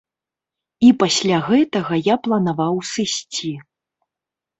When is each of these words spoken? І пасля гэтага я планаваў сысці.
І 0.85 0.87
пасля 1.01 1.37
гэтага 1.49 1.99
я 2.07 2.15
планаваў 2.29 2.75
сысці. 2.93 3.51